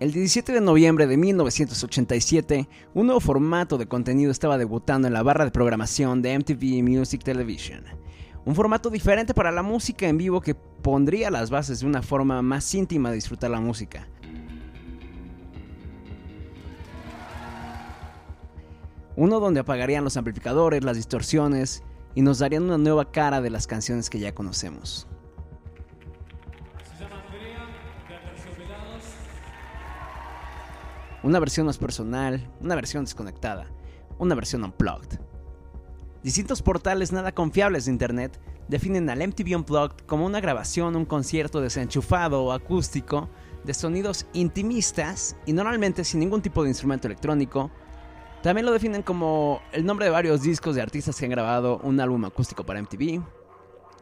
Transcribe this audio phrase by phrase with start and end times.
[0.00, 5.22] El 17 de noviembre de 1987, un nuevo formato de contenido estaba debutando en la
[5.22, 7.84] barra de programación de MTV Music Television.
[8.44, 12.42] Un formato diferente para la música en vivo que pondría las bases de una forma
[12.42, 14.08] más íntima de disfrutar la música.
[19.14, 21.84] Uno donde apagarían los amplificadores, las distorsiones
[22.16, 25.06] y nos darían una nueva cara de las canciones que ya conocemos.
[31.24, 33.70] Una versión más personal, una versión desconectada,
[34.18, 35.18] una versión unplugged.
[36.22, 38.38] Distintos portales nada confiables de internet
[38.68, 43.30] definen al MTV Unplugged como una grabación, un concierto desenchufado o acústico
[43.64, 47.70] de sonidos intimistas y normalmente sin ningún tipo de instrumento electrónico.
[48.42, 52.00] También lo definen como el nombre de varios discos de artistas que han grabado un
[52.00, 53.22] álbum acústico para MTV.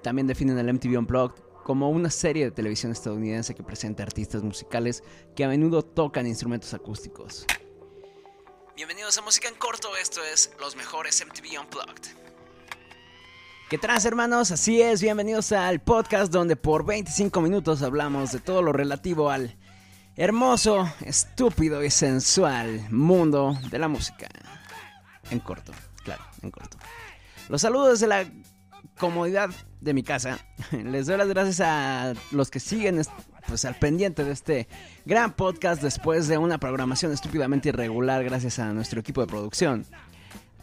[0.02, 5.02] También definen al MTV Unplugged como una serie de televisión estadounidense que presenta artistas musicales
[5.37, 7.47] que a menudo tocan instrumentos acústicos.
[8.74, 12.16] Bienvenidos a Música en Corto, esto es Los Mejores MTV Unplugged.
[13.71, 14.51] ¿Qué tal hermanos?
[14.51, 19.57] Así es, bienvenidos al podcast donde por 25 minutos hablamos de todo lo relativo al
[20.16, 24.29] hermoso, estúpido y sensual mundo de la música.
[25.30, 25.73] En corto,
[26.05, 26.77] claro, en corto.
[27.49, 28.27] Los saludos desde la
[28.98, 30.38] comodidad de mi casa.
[30.73, 33.02] Les doy las gracias a los que siguen
[33.46, 34.68] pues, al pendiente de este
[35.04, 39.84] gran podcast después de una programación estúpidamente irregular gracias a nuestro equipo de producción.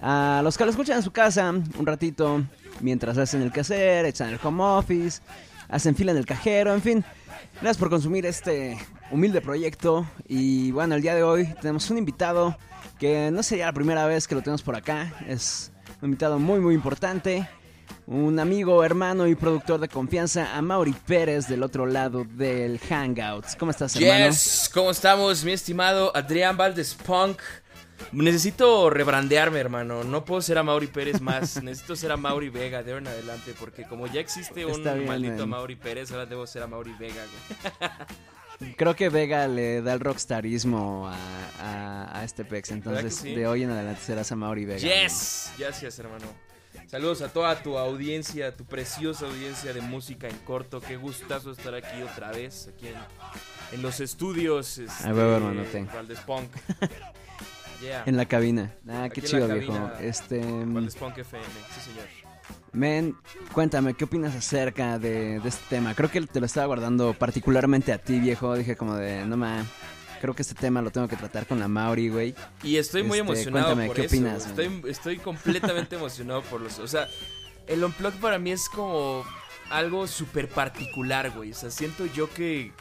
[0.02, 2.44] A los que lo escuchan en su casa un ratito
[2.80, 5.22] mientras hacen el quehacer, echan el home office,
[5.68, 7.06] hacen fila en el cajero, en fin.
[7.56, 8.78] Gracias por consumir este
[9.12, 10.08] humilde proyecto.
[10.28, 12.58] Y bueno, el día de hoy tenemos un invitado
[12.98, 15.14] que no sería la primera vez que lo tenemos por acá.
[15.28, 15.72] Es
[16.02, 17.50] un invitado muy, muy importante
[18.10, 23.56] un amigo, hermano y productor de confianza, a Mauri Pérez del otro lado del Hangouts.
[23.56, 24.26] ¿Cómo estás, hermano?
[24.26, 27.40] Yes, ¿cómo estamos, mi estimado Adrián Valdes Punk?
[28.12, 30.04] Necesito rebrandearme, hermano.
[30.04, 31.62] No puedo ser a Mauri Pérez más.
[31.64, 33.54] Necesito ser a Mauri Vega de ahora en adelante.
[33.60, 37.24] Porque como ya existe un maldito Mauri Pérez, ahora debo ser a Mauri Vega,
[38.76, 42.72] Creo que Vega le da el rockstarismo a, este pex.
[42.72, 44.80] Entonces, de hoy en adelante serás a Mauri Vega.
[44.80, 46.49] Yes, gracias, hermano.
[46.90, 50.82] Saludos a toda tu audiencia, tu preciosa audiencia de música en corto.
[50.82, 52.88] Qué gustazo estar aquí otra vez, aquí
[53.72, 54.80] en, los estudios.
[54.80, 55.64] Este, hermano,
[56.26, 56.50] Punk.
[58.06, 58.74] En la cabina.
[58.90, 59.92] Ah, qué chido, viejo.
[60.02, 60.42] Este.
[60.66, 62.08] Valdez Punk FM, sí, señor.
[62.74, 63.16] Men,
[63.54, 65.94] cuéntame, ¿qué opinas acerca de, de, este tema?
[65.94, 68.56] Creo que te lo estaba guardando particularmente a ti, viejo.
[68.56, 69.68] Dije como de, no mames
[70.20, 72.36] creo que este tema lo tengo que tratar con la Mauri, güey.
[72.64, 74.46] Y estoy muy este, emocionado por ¿qué opinas?
[74.46, 76.80] Estoy, estoy completamente emocionado por los...
[76.80, 77.08] O sea,
[77.68, 79.24] el Unplugged para mí es como
[79.70, 81.52] algo súper particular, güey.
[81.52, 82.72] O sea, siento yo que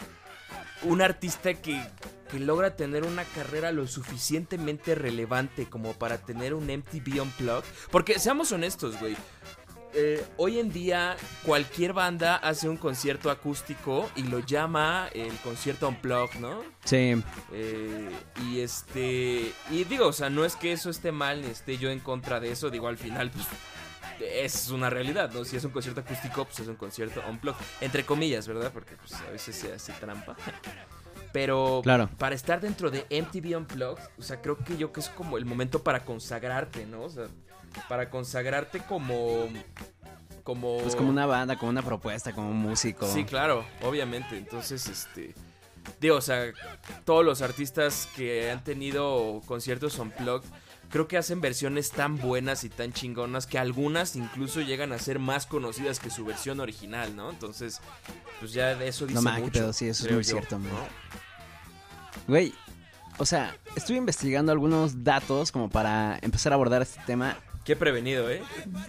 [0.82, 1.81] un artista que,
[2.31, 7.69] que logra tener una carrera lo suficientemente relevante como para tener un MTV Unplugged.
[7.91, 9.16] Porque seamos honestos, güey.
[9.94, 15.88] Eh, hoy en día cualquier banda hace un concierto acústico y lo llama el concierto
[15.88, 16.62] unplugged, ¿no?
[16.84, 17.22] Sí.
[17.53, 18.10] Eh,
[18.44, 21.91] y este y digo, o sea, no es que eso esté mal, ni esté yo
[21.91, 23.47] en contra de eso, digo, al final pues
[24.21, 25.44] es una realidad, ¿no?
[25.44, 28.70] Si es un concierto acústico, pues es un concierto unplugged, entre comillas, ¿verdad?
[28.72, 30.37] Porque pues a veces se hace trampa.
[31.32, 32.09] Pero claro.
[32.19, 35.44] para estar dentro de MTV Unplugged, o sea, creo que yo que es como el
[35.44, 37.03] momento para consagrarte, ¿no?
[37.03, 37.26] O sea,
[37.89, 39.49] para consagrarte como
[40.43, 43.06] como pues como una banda, como una propuesta, como un músico.
[43.06, 44.39] Sí, claro, obviamente.
[44.39, 45.34] Entonces, este
[46.01, 46.53] digo, o sea,
[47.05, 50.49] todos los artistas que han tenido conciertos unplugged
[50.91, 55.19] creo que hacen versiones tan buenas y tan chingonas que algunas incluso llegan a ser
[55.19, 57.31] más conocidas que su versión original, ¿no?
[57.31, 57.81] Entonces,
[58.41, 59.50] pues ya eso dice no, mucho.
[59.53, 60.69] Pero sí, eso es muy cierto, ¿no?
[62.27, 62.55] Güey,
[63.19, 67.37] o sea, estuve investigando algunos datos como para empezar a abordar este tema
[67.69, 68.41] Qué prevenido, ¿eh?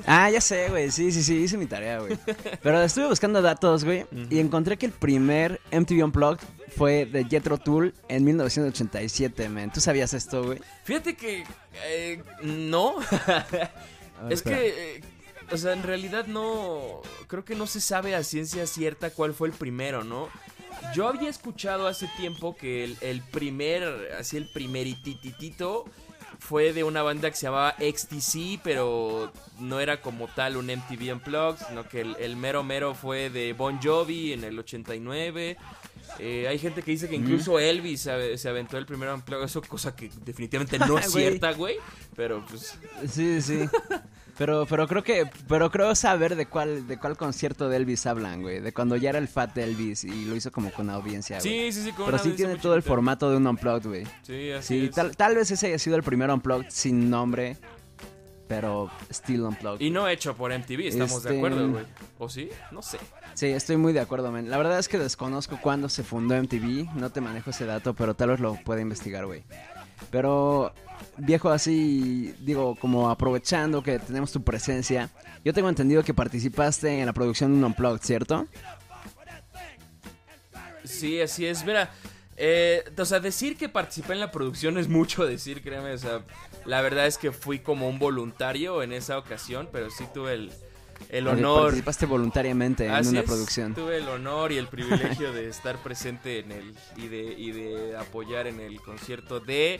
[0.06, 0.90] Ah, ya sé, güey.
[0.90, 2.17] Sí, sí, sí, hice mi tarea, güey.
[2.63, 6.47] Pero estuve buscando datos, güey, y encontré que el primer MTV Unplugged
[6.78, 9.70] fue de Jethro Tull en 1987, man.
[9.73, 10.61] ¿Tú sabías esto, güey?
[10.85, 11.43] Fíjate que
[11.87, 12.96] eh, no.
[14.29, 15.02] es que eh,
[15.52, 19.49] o sea, en realidad no creo que no se sabe a ciencia cierta cuál fue
[19.49, 20.29] el primero, ¿no?
[20.96, 25.84] Yo había escuchado hace tiempo que el, el primer, así el primerititito
[26.40, 31.14] fue de una banda que se llamaba XTC, pero no era como tal un MTV
[31.14, 35.58] Unplugged, sino que el, mero mero fue de Bon Jovi en el 89.
[36.18, 39.96] Eh, hay gente que dice que incluso Elvis se, aventó el primer Unplugged, eso cosa
[39.96, 41.76] que definitivamente no es cierta, güey.
[42.16, 42.78] Pero pues...
[43.12, 43.59] Sí, sí.
[44.40, 48.41] Pero, pero creo que, pero creo saber de cuál, de cuál concierto de Elvis hablan,
[48.41, 48.59] güey.
[48.62, 51.72] De cuando ya era el fat de Elvis y lo hizo como con audiencia, güey.
[51.72, 54.06] Sí, sí, sí, con Pero una sí tiene todo el formato de un unplugged, güey.
[54.24, 54.96] Sí, así Sí, es.
[54.96, 57.58] tal, tal vez ese haya sido el primer unplugged sin nombre,
[58.47, 59.82] pero still unplugged.
[59.86, 61.86] Y no hecho por MTV, estamos de Este- acuerdo, güey.
[62.18, 62.50] ¿O sí?
[62.72, 62.97] No sé.
[63.36, 64.50] Sí, estoy muy de acuerdo, man.
[64.50, 68.16] La verdad es que desconozco cuándo se fundó MTV, no te manejo ese dato, pero
[68.16, 69.44] tal vez lo pueda investigar, güey.
[70.11, 70.73] Pero,
[71.17, 75.09] viejo, así, digo, como aprovechando que tenemos tu presencia,
[75.43, 78.47] yo tengo entendido que participaste en la producción de un Unplugged, ¿cierto?
[80.84, 81.63] Sí, así es.
[81.66, 81.91] Mira,
[82.35, 85.93] eh, o sea, decir que participé en la producción es mucho decir, créeme.
[85.93, 86.22] O sea,
[86.66, 90.52] la verdad es que fui como un voluntario en esa ocasión, pero sí tuve el,
[91.09, 91.63] el honor.
[91.63, 93.73] Participaste voluntariamente en una es, producción.
[93.73, 97.97] Tuve el honor y el privilegio de estar presente en el y de, y de
[97.97, 99.79] apoyar en el concierto de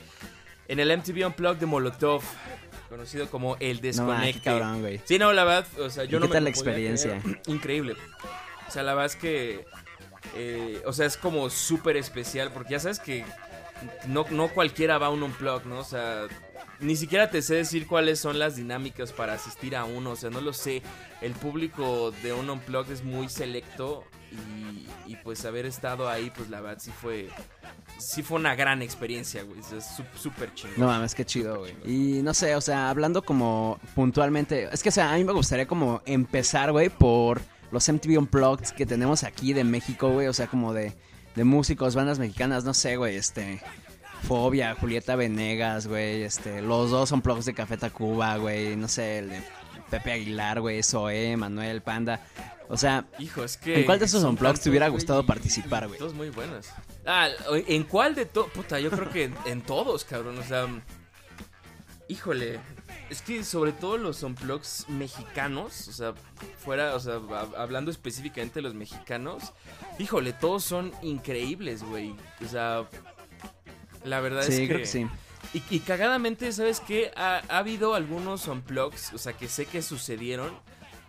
[0.68, 2.22] en el MTV Unplugged de Molotov,
[2.88, 4.40] conocido como El No, qué Desconecte.
[4.40, 5.00] cabrón, güey.
[5.04, 7.20] Sí, no, la verdad, o sea, yo ¿Y no qué me tal la experiencia?
[7.20, 7.42] creer.
[7.48, 7.96] Increíble.
[8.68, 9.64] O sea, la verdad es que,
[10.36, 13.24] eh, o sea, es como súper especial porque ya sabes que
[14.06, 15.80] no, no cualquiera va a un unplug, ¿no?
[15.80, 16.28] O sea,
[16.80, 20.30] ni siquiera te sé decir cuáles son las dinámicas para asistir a uno, o sea,
[20.30, 20.82] no lo sé.
[21.20, 26.48] El público de un unplug es muy selecto y, y, pues haber estado ahí, pues
[26.50, 27.28] la verdad sí fue,
[27.98, 29.58] sí fue una gran experiencia, güey.
[29.60, 30.78] Es sú- súper chingón.
[30.78, 31.74] No mames, qué chido, güey.
[31.84, 35.32] Y no sé, o sea, hablando como puntualmente, es que, o sea, a mí me
[35.32, 37.40] gustaría como empezar, güey, por
[37.72, 40.94] los MTV Unplugged que tenemos aquí de México, güey, o sea, como de,
[41.34, 43.60] de músicos, bandas mexicanas, no sé, güey, este,
[44.22, 49.30] Fobia, Julieta Venegas, güey, este, los dos Unplugged de Café Tacuba, güey, no sé, el
[49.30, 49.42] de
[49.90, 52.20] Pepe Aguilar, güey, Zoé, Manuel, Panda,
[52.68, 53.80] o sea, Hijo, es que.
[53.80, 55.98] ¿En cuál de esos son unplugs te hubiera gustado y- participar, güey?
[55.98, 56.68] Todos muy buenos.
[57.04, 57.28] Ah,
[57.66, 58.50] ¿en cuál de todos?
[58.50, 60.38] Puta, yo creo que en, en todos, cabrón.
[60.38, 60.68] O sea.
[62.08, 62.60] Híjole.
[63.08, 66.14] Es que sobre todo los unplugs mexicanos, o sea,
[66.58, 69.52] fuera, o sea, hab- hablando específicamente de los mexicanos,
[69.98, 72.14] híjole, todos son increíbles, güey.
[72.44, 72.84] O sea,
[74.04, 74.66] la verdad es sí, que.
[74.68, 75.06] creo que sí.
[75.54, 77.10] Y, y cagadamente, ¿sabes qué?
[77.16, 80.52] Ha, ha habido algunos unplugs, o sea, que sé que sucedieron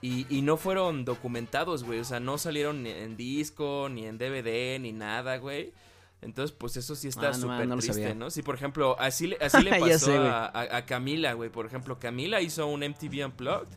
[0.02, 2.00] y, y no fueron documentados, güey.
[2.00, 5.74] O sea, no salieron ni en disco, ni en DVD, ni nada, güey.
[6.22, 8.14] Entonces, pues eso sí está Ah, no, súper no lo triste.
[8.16, 8.30] ¿no?
[8.30, 11.50] Sí, por ejemplo, así, le- así le pasó sé, a, a- a Camila, güey.
[11.50, 13.68] Por ejemplo, Camila hizo un MTV Unplugged.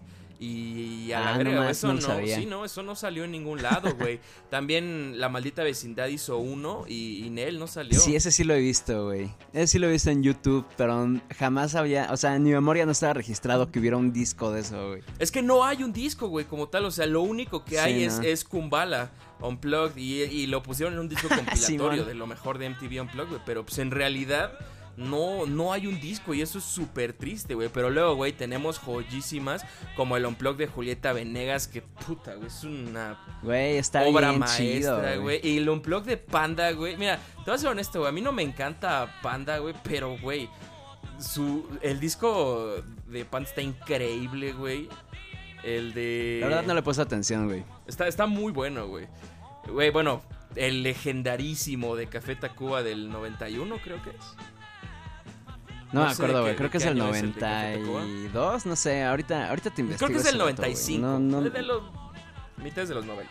[0.40, 2.36] Y a Ah, verga, eso no sabía.
[2.36, 4.20] sí, no, eso no salió en ningún lado, güey.
[4.50, 7.98] También La Maldita Vecindad hizo uno y, y Nel no salió.
[7.98, 9.30] Sí, ese sí lo he visto, güey.
[9.52, 11.08] Ese sí lo he visto en YouTube, pero
[11.38, 14.60] jamás había, o sea, en mi memoria no estaba registrado que hubiera un disco de
[14.60, 15.02] eso, güey.
[15.18, 16.84] Es que no hay un disco, güey, como tal.
[16.84, 18.22] O sea, lo único que hay Sí, es, no.
[18.24, 19.10] es Kumbala
[19.40, 22.06] Unplugged y, y lo pusieron en un disco compilatorio Simón.
[22.06, 23.40] de lo mejor de MTV Unplugged, güey.
[23.46, 24.52] Pero pues en realidad
[24.96, 27.68] no, no hay un disco y eso es súper triste, güey.
[27.68, 29.64] Pero luego, güey, tenemos joyísimas
[29.96, 34.40] como el Unplugged de Julieta Venegas, que puta, güey, es una Güey, está obra bien
[34.40, 35.40] maestra, chido, güey.
[35.42, 36.96] Y el Unplugged de Panda, güey.
[36.96, 38.08] Mira, te voy a ser honesto, güey.
[38.08, 40.48] A mí no me encanta Panda, güey, pero, güey,
[41.18, 42.76] su, el disco
[43.06, 44.88] de Panda está increíble, güey.
[45.62, 46.38] El de...
[46.42, 47.64] La verdad no le puesto atención, güey.
[47.86, 49.06] Está, está muy bueno, güey.
[49.66, 50.22] Güey, bueno,
[50.56, 54.36] el legendarísimo de Café Tacuba del 91, creo que es.
[55.94, 56.56] No, No me acuerdo, güey.
[56.56, 58.00] Creo que es el año es el de Café Tacuba.
[58.00, 59.02] 92, no sé.
[59.04, 60.38] Ahorita, ahorita te investigo Creo que es güey.
[60.54, 61.00] 95.
[61.06, 61.82] No, no, Es de los
[62.62, 63.30] mitades de los 90.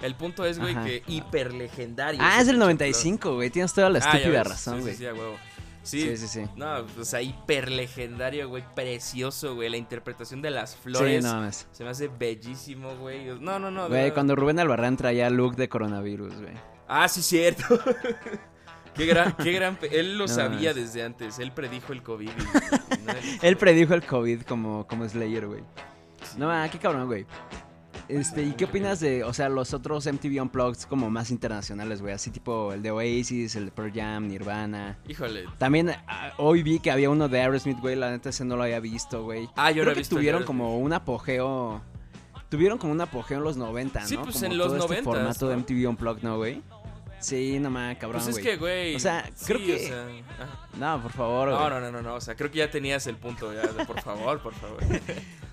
[0.00, 2.20] El punto es, güey, que hiper legendario.
[2.22, 3.50] Ah, es pinche 95, güey.
[3.50, 4.94] Tienes toda la Ah, estúpida razón, Sí, güey.
[4.94, 5.10] Sí, sí.
[5.82, 6.44] Sí, Sí, sí, sí.
[6.54, 8.62] No, o sea, hiper legendario, güey.
[8.74, 9.70] Precioso, güey.
[9.70, 11.24] La interpretación de las Sí, flores.
[11.24, 11.66] no mames.
[11.72, 13.24] Se me hace bellísimo, güey.
[13.40, 13.88] No, no, no.
[13.88, 16.54] Güey, cuando Rubén Albarrán traía look de coronavirus, güey.
[16.86, 17.64] Ah, sí, cierto.
[18.98, 19.78] qué gran, qué gran.
[19.90, 21.38] Él lo No, sabía es- desde antes.
[21.38, 22.28] Él predijo el COVID.
[22.28, 25.62] y- Él predijo el COVID como, como Slayer, güey.
[26.36, 27.24] No, ah, qué cabrón, güey.
[28.08, 32.14] Este, ¿y qué opinas de, o sea, los otros MTV Unplugged como más internacionales, güey?
[32.14, 34.98] Así tipo el de Oasis, el de Pearl Jam, Nirvana.
[35.06, 35.44] Híjole.
[35.58, 38.62] También ah, hoy vi que había uno de Aerosmith, güey, la neta ese no lo
[38.62, 39.48] había visto, güey.
[39.56, 41.82] Ah, yo Creo no he que visto tuvieron como un apogeo,
[42.48, 44.06] tuvieron como un apogeo en los 90, ¿no?
[44.06, 45.56] Sí, pues, Como en los todo este 90s, formato de.
[45.58, 46.62] MTV Unplugged, ¿no, güey?
[47.20, 48.94] Sí, no mames, cabrón, Pues es que, güey.
[48.94, 50.06] O sea, sí, creo que- o sea,
[50.44, 50.68] ajá.
[50.76, 51.70] No, por favor, No, güey.
[51.70, 52.14] no, no, no, no.
[52.14, 53.52] O sea, creo que ya tenías el punto.
[53.52, 54.78] Ya, de por favor, por favor.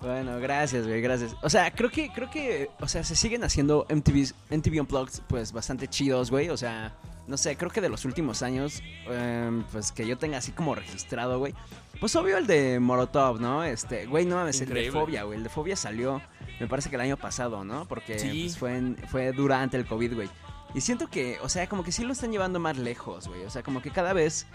[0.00, 1.36] Bueno, gracias, güey, gracias.
[1.42, 5.52] O sea, creo que, creo que, o sea, se siguen haciendo MTVs, MTV Unplugged, pues,
[5.52, 6.48] bastante chidos, güey.
[6.48, 6.92] O sea,
[7.28, 10.74] no sé, creo que de los últimos años, em, pues, que yo tenga así como
[10.74, 11.54] registrado, güey.
[12.00, 13.62] Pues, obvio el de Molotov, ¿no?
[13.62, 14.90] Este, güey, no mames, el de.
[14.90, 15.38] Fobia, güey.
[15.38, 16.20] El de Fobia salió,
[16.58, 17.86] me parece que el año pasado, ¿no?
[17.86, 18.40] Porque Sí.
[18.46, 20.28] pues, fue, en- fue durante el COVID, güey.
[20.74, 23.44] Y siento que, o sea, como que sí lo están llevando más lejos, güey.
[23.44, 24.46] O sea, como que cada vez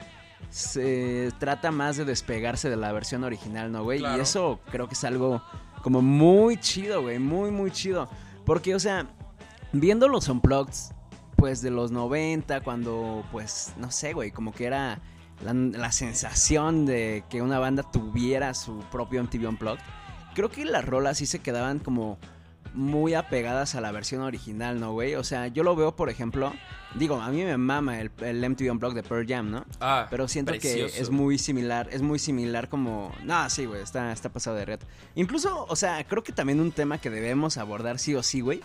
[0.49, 4.01] se trata más de despegarse de la versión original, ¿no, güey?
[4.01, 5.41] Y eso creo que es algo
[5.81, 8.09] como muy chido, güey, muy, muy chido.
[8.45, 9.07] Porque, o sea,
[9.71, 10.73] viendo los unplugged,
[11.35, 14.99] pues de los 90, cuando, pues, no sé, güey, como que era
[15.43, 19.83] la, sensación de que una banda tuviera su propio MTV Unplugged,
[20.33, 22.17] creo que las rolas sí se quedaban como
[22.77, 25.15] muy apegadas a la versión original, ¿no, güey?
[25.15, 26.53] O sea, yo lo veo, por ejemplo,
[26.95, 29.65] digo, a mí me mama el, el MTV Unplugged de Pearl Jam, ¿no?
[29.81, 33.13] Ah, Pero siento que es muy similar, es muy similar como...
[33.23, 34.79] No, sí, güey, está, está pasado de red.
[35.15, 38.61] Incluso, o sea, creo que también un tema que debemos abordar sí o sí, güey,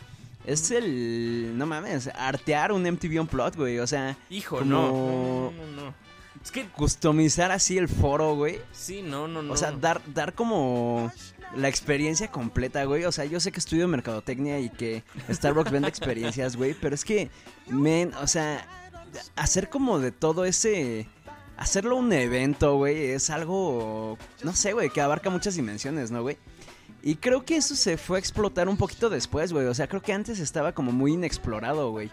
[0.46, 1.52] es el.
[1.56, 3.78] No mames, artear un MTV Unplugged, güey.
[3.78, 4.16] O sea.
[4.28, 5.52] Hijo, no.
[5.52, 5.94] No, no,
[6.42, 6.68] Es que.
[6.68, 8.60] Customizar así el foro, güey.
[8.72, 9.52] Sí, no, no, no.
[9.52, 11.12] O sea, dar, dar como.
[11.54, 13.04] La experiencia completa, güey.
[13.04, 16.74] O sea, yo sé que estudio mercadotecnia y que Starbucks vende experiencias, güey.
[16.74, 17.30] Pero es que,
[17.68, 18.66] men, o sea,
[19.36, 21.08] hacer como de todo ese.
[21.58, 24.18] Hacerlo un evento, güey, es algo.
[24.42, 26.38] No sé, güey, que abarca muchas dimensiones, ¿no, güey?
[27.02, 29.66] Y creo que eso se fue a explotar un poquito después, güey.
[29.66, 32.10] O sea, creo que antes estaba como muy inexplorado, güey.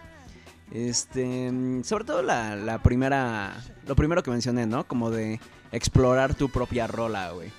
[0.70, 1.50] Este,
[1.82, 3.52] sobre todo la, primera,
[3.86, 4.86] lo primero que mencioné, ¿no?
[4.86, 5.40] Como de
[5.72, 7.50] explorar tu propia rola, güey.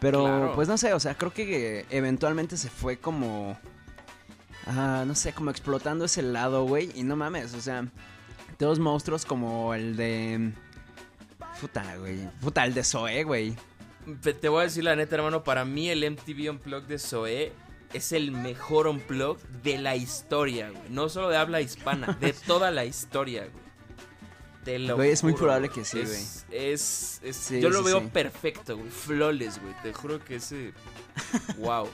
[0.00, 3.58] Pero, pues no sé, o sea, creo que eventualmente se fue como,
[4.66, 6.90] ah, no sé, como explotando ese lado, güey.
[6.94, 7.86] Y no mames, o sea,
[8.58, 10.52] todos monstruos como el de,
[11.60, 13.56] puta, güey, puta, el de Zoe, güey.
[14.40, 17.52] Te voy a decir la neta, hermano, para mí el MTV Unplugged de Zoe
[17.92, 20.82] es el mejor Unplugged de la historia, güey.
[20.90, 23.70] No solo de habla hispana, de toda la historia, güey.
[24.64, 26.22] Te lo güey, es muy probable que sí, güey.
[26.50, 28.90] Es, es, yo lo veo perfecto, güey.
[28.90, 29.74] Flawless, güey.
[29.82, 30.74] Te juro que ese...
[31.58, 31.88] wow.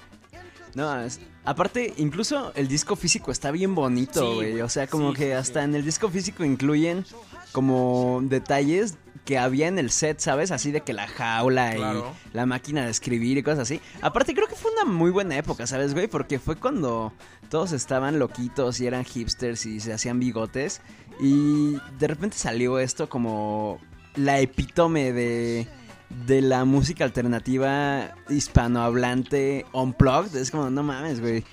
[0.76, 4.61] No, es, aparte, incluso el disco físico está bien bonito, güey.
[4.61, 7.06] o sea, como que hasta en el disco físico incluyen
[7.52, 10.50] como detalles que había en el set, ¿sabes?
[10.50, 13.80] Así de que la jaula y la máquina de escribir y cosas así.
[14.02, 16.09] Aparte, creo que fue una muy buena época, ¿sabes, güey?
[16.09, 17.14] Porque fue cuando
[17.49, 20.83] todos estaban loquitos y eran hipsters y se hacían bigotes.
[21.18, 23.80] Y de repente salió esto como
[24.14, 25.66] la epítome de,
[26.09, 30.37] de la música alternativa hispanohablante unplugged.
[30.37, 31.45] Es como, no mames, güey.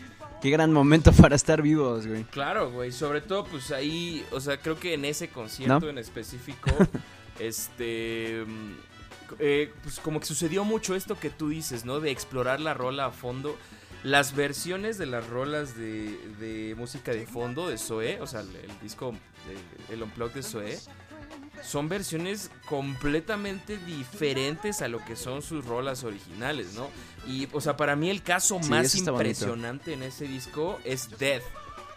[0.41, 2.23] Qué gran momento para estar vivos, güey.
[2.25, 2.91] Claro, güey.
[2.91, 6.69] Sobre todo, pues ahí, o sea, creo que en ese concierto en específico
[7.39, 8.43] Este.
[8.45, 8.73] Mm,
[9.39, 11.99] eh, pues como que sucedió mucho esto que tú dices, ¿no?
[11.99, 13.57] De explorar la rola a fondo.
[14.03, 18.49] Las versiones de las rolas de, música de fondo de Zoe, o sea, el,
[18.81, 19.13] disco,
[19.89, 20.77] el, Unplugged de Zoe,
[21.63, 26.89] son versiones completamente diferentes a lo que son sus rolas originales, ¿no?
[27.27, 31.43] Y, o sea, para mí el caso más impresionante en ese disco es Death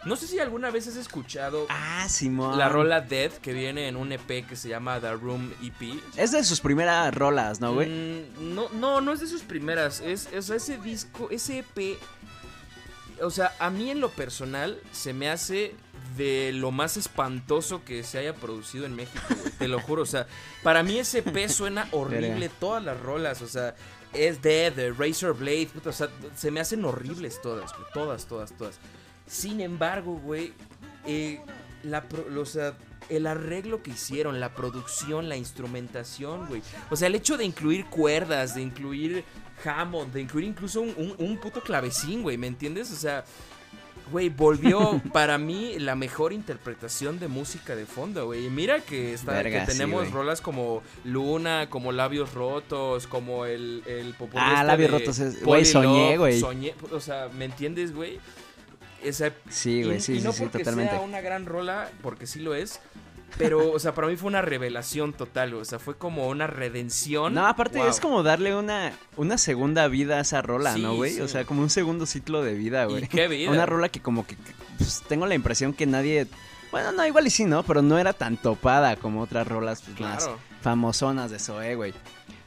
[0.07, 2.07] no sé si alguna vez has escuchado ah,
[2.55, 5.99] la rola Dead que viene en un EP que se llama The Room EP.
[6.15, 7.89] Es de sus primeras rolas, ¿no, güey?
[7.89, 9.99] Mm, no, no, no es de sus primeras.
[9.99, 11.97] Es, o sea, ese disco, ese EP.
[13.21, 15.75] O sea, a mí en lo personal se me hace
[16.17, 19.51] de lo más espantoso que se haya producido en México, güey.
[19.57, 20.01] Te lo juro.
[20.03, 20.27] O sea,
[20.63, 22.49] para mí ese EP suena horrible.
[22.49, 23.75] todas las rolas, o sea,
[24.13, 28.79] es Dead, Razor Blade, o sea, se me hacen horribles todas, Todas, todas, todas.
[29.27, 30.53] Sin embargo, güey,
[31.05, 31.41] eh,
[31.83, 32.05] la,
[32.35, 32.73] o sea,
[33.09, 36.61] el arreglo que hicieron, la producción, la instrumentación, güey.
[36.89, 39.23] O sea, el hecho de incluir cuerdas, de incluir
[39.63, 42.91] Hammond, de incluir incluso un, puto clavecín, güey, ¿me entiendes?
[42.91, 43.25] O sea,
[44.11, 48.45] güey, volvió para mí la mejor interpretación de música de fondo, güey.
[48.45, 54.15] Y mira que, está, que tenemos rolas como Luna, como Labios Rotos, como el, el
[54.35, 56.39] Ah, este Labios Rotos, güey, soñé, güey.
[56.39, 58.19] Soñé, o sea, ¿me entiendes, güey?
[59.49, 60.91] sí, güey, sí, y no sí, porque totalmente.
[60.93, 62.79] Sea una gran rola, porque sí lo es.
[63.37, 67.33] Pero, o sea, para mí fue una revelación total, o sea, fue como una redención.
[67.33, 71.19] No, aparte es como darle una, una segunda vida a esa rola, ¿no, güey?
[71.19, 73.07] O sea, como un segundo ciclo de vida, güey.
[73.07, 73.51] qué vida?
[73.51, 74.37] Una rola que como que
[74.77, 76.27] pues, tengo la impresión que nadie...
[76.71, 77.63] Bueno, no, igual y sí, ¿no?
[77.63, 80.29] Pero no era tan topada como otras rolas pues, más
[80.61, 81.93] famosonas de Zoe, güey.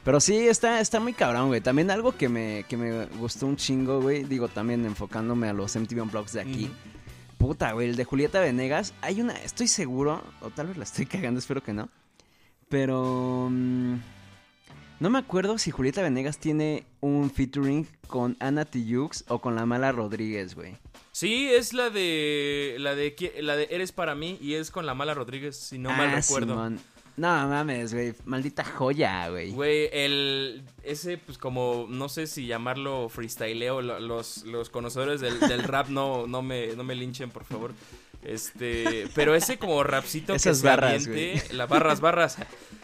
[0.03, 1.61] Pero sí, está, está muy cabrón, güey.
[1.61, 4.23] También algo que me, que me gustó un chingo, güey.
[4.23, 6.71] Digo, también enfocándome a los MTV Unplugged de aquí.
[7.41, 8.93] Puta, güey, el de Julieta Venegas.
[9.01, 11.89] Hay una, estoy seguro, o tal vez la estoy cagando, espero que no.
[12.69, 13.47] Pero...
[13.49, 13.95] Mm,
[14.99, 19.65] no me acuerdo si Julieta Venegas tiene un featuring con Ana Tijoux o con la
[19.65, 20.77] mala Rodríguez, güey.
[21.11, 24.93] Sí, es la de la de la de Eres para mí y es con la
[24.93, 26.71] mala Rodríguez, si no mal ah, recuerdo.
[27.17, 28.13] No mames, güey.
[28.25, 29.51] Maldita joya, güey.
[29.51, 30.63] Güey, el.
[30.83, 31.85] Ese, pues como.
[31.89, 33.81] No sé si llamarlo freestyleo.
[33.81, 37.73] Los, los conocedores del, rap no, no, me, no me linchen, por favor.
[38.23, 39.07] Este.
[39.15, 42.37] Pero ese como rapcito Esas que barras, se Las barras, barras.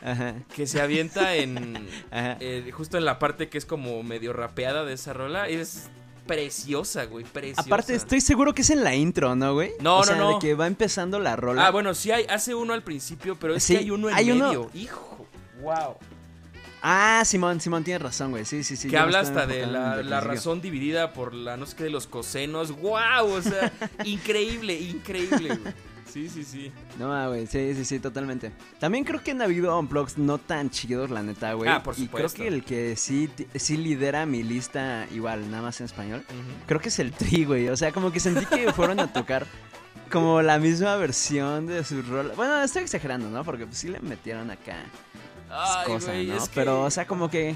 [0.03, 0.35] Ajá.
[0.55, 2.37] que se avienta en Ajá.
[2.39, 5.47] eh, justo en la parte que es como medio rapeada de esa rola.
[5.47, 5.89] Es
[6.27, 7.61] preciosa, güey, preciosa.
[7.61, 9.71] Aparte, estoy seguro que es en la intro, ¿no, güey?
[9.79, 10.33] No, o no, sea, no.
[10.33, 11.65] de que va empezando la rola.
[11.65, 14.15] Ah, bueno, sí hay, hace uno al principio, pero es Sí, que hay uno en
[14.15, 14.69] hay uno- medio.
[14.75, 15.25] Hijo,
[15.61, 15.95] wow.
[16.83, 18.45] Ah, Simón, Simón, tienes razón, güey.
[18.45, 18.87] Sí, sí, sí.
[18.87, 22.05] que habla hasta de la, la razón dividida por la no sé qué de los
[22.05, 22.71] cosenos.
[22.71, 23.31] ¡Wow!
[23.33, 23.73] O sea,
[24.05, 25.73] increíble, increíble, güey.
[26.17, 26.71] Sí, sí, sí.
[26.97, 28.51] No, güey, sí, sí, sí, totalmente.
[28.79, 31.69] También creo que han habido unplugs no tan chidos, la neta, güey.
[31.69, 32.41] Ah, por Y creo supuesto.
[32.41, 36.23] que el que sí, sí lidera mi lista, igual, nada más en español,
[36.65, 37.69] creo que es el Tri, güey.
[37.69, 39.45] O sea, como que sentí que fueron a tocar
[40.11, 42.31] como la misma versión de su rol.
[42.35, 43.43] Bueno, estoy exagerando, ¿no?
[43.43, 44.77] Porque pues sí le metieron acá
[45.51, 46.37] Ay, cosas, güey, ¿no?
[46.37, 47.55] es que- Pero, o sea, como que...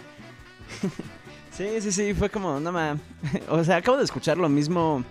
[1.52, 2.96] sí, sí, sí, fue como, no ma...
[3.50, 5.04] o sea, acabo de escuchar lo mismo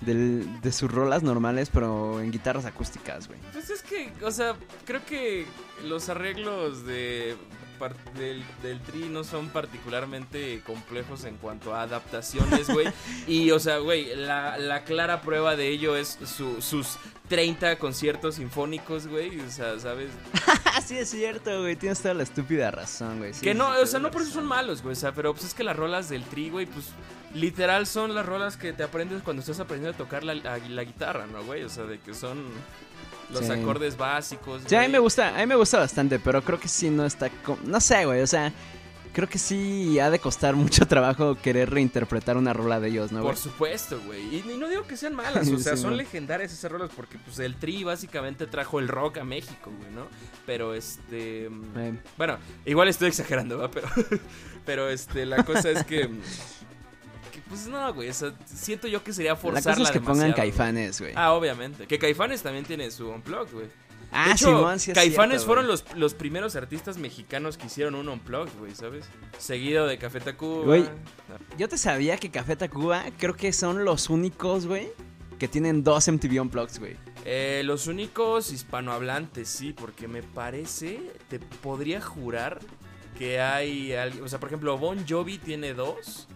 [0.00, 3.40] del- de sus rolas normales, pero en guitarras acústicas, güey.
[3.52, 5.46] Pues es que, o sea, creo que
[5.84, 7.36] los arreglos de
[8.16, 12.88] del, del Tri no son particularmente complejos en cuanto a adaptaciones, güey.
[13.26, 16.96] y, o sea, güey, la, la clara prueba de ello es su- sus
[17.28, 19.40] 30 conciertos sinfónicos, güey.
[19.40, 20.10] O sea, ¿sabes?
[20.84, 21.76] Sí, es cierto, güey.
[21.76, 23.32] Tienes toda la estúpida razón, güey.
[23.32, 24.92] Sí, que no, o sea, no por eso son malos, güey.
[24.92, 26.86] O sea, pero pues es que las rolas del Tri, güey, pues
[27.32, 30.84] literal son las rolas que te aprendes cuando estás aprendiendo a tocar la, la- la
[30.84, 31.62] guitarra, ¿no, güey?
[31.62, 32.44] O sea, de que son
[33.34, 33.52] los Sí.
[33.52, 34.62] acordes básicos.
[34.66, 37.04] Sí, a mí me gusta, a mí me gusta bastante, pero creo que sí no
[37.04, 37.30] está...
[37.64, 38.52] No sé, güey, o sea...
[39.12, 43.20] Creo que sí ha de costar mucho trabajo querer reinterpretar una rola de ellos, ¿no,
[43.20, 43.32] güey?
[43.32, 44.22] Por supuesto, güey.
[44.34, 45.98] Y, y no digo que sean malas, o sea, Sí, son no.
[45.98, 50.08] legendarias esas rolas porque pues el Tri básicamente trajo el rock a México, güey, ¿no?
[50.46, 53.70] Pero este mm, Eh, bueno, igual estoy exagerando, ¿va?
[53.70, 53.86] Pero
[54.66, 56.10] pero este la cosa es que,
[57.48, 60.30] pues no, güey, o sea, siento yo que sería la forzarla cosa es que pongan
[60.30, 61.12] demasiado, caifanes, güey.
[61.14, 61.86] Ah, obviamente.
[61.86, 63.66] Que Caifanes también tiene su unplugged, güey.
[64.10, 67.66] Ah, de hecho, Simón, sí es Caifanes cierto, fueron los, los primeros artistas mexicanos que
[67.66, 69.06] hicieron un unplugged, güey, ¿sabes?
[69.38, 70.64] Seguido de Café Tacuba.
[70.64, 70.84] Güey.
[71.58, 74.88] Yo te sabía que Café Tacuba creo que son los únicos, güey,
[75.38, 76.96] que tienen dos MTV Unplugged, güey.
[77.24, 82.60] Eh, los únicos hispanohablantes, sí, porque me parece, te podría jurar
[83.18, 86.28] que hay alguien, o sea, por ejemplo, Bon Jovi tiene dos.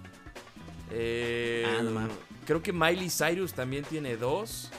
[0.91, 2.17] Eh, Ah, no mames.
[2.47, 4.71] creo que Miley Cyrus también tiene dos.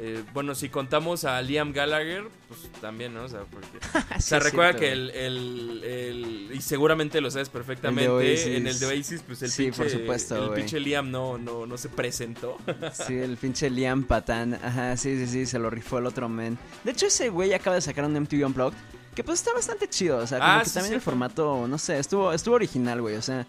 [0.00, 3.24] Eh, bueno, si contamos a Liam Gallagher, pues también, ¿no?
[3.24, 3.66] O sea, porque...
[4.16, 8.56] O sea, recuerda que el, el- el- Y seguramente lo sabes perfectamente.
[8.56, 9.76] En el de Oasis, pues el Sí, pinche...
[9.82, 10.60] por supuesto, El güey.
[10.60, 12.58] pinche Liam no, no, no se presentó.
[12.92, 14.54] Sí, el pinche Liam Patán.
[14.54, 16.56] Ajá, sí, sí, sí, se lo rifó el otro men.
[16.84, 18.78] De hecho, ese güey acaba de sacar un MTV Unplugged.
[19.16, 20.18] Que pues está bastante chido.
[20.18, 23.16] O sea, como Ah, que sí, también el formato, no sé, estuvo, estuvo original, güey.
[23.16, 23.44] O sea,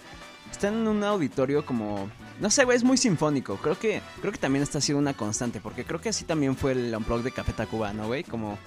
[0.52, 2.10] está en un auditorio como.
[2.40, 3.58] No sé, güey, es muy sinfónico.
[3.58, 5.60] Creo que, creo que también está siendo una constante.
[5.60, 8.24] Porque creo que así también fue el Unplugged de Café Tacuba, ¿no, güey?
[8.24, 8.58] Como.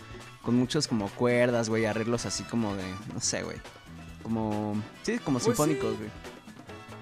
[0.43, 2.83] Con muchos como cuerdas, güey, arreglos así como de.
[3.15, 3.57] No sé, güey.
[4.23, 4.75] Como.
[5.03, 6.11] Sí, como Pues sinfónicos, güey.